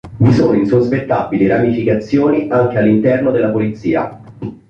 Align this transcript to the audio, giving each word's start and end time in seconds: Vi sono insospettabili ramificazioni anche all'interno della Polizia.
Vi 0.17 0.33
sono 0.33 0.53
insospettabili 0.53 1.45
ramificazioni 1.45 2.49
anche 2.49 2.79
all'interno 2.79 3.29
della 3.29 3.51
Polizia. 3.51 4.19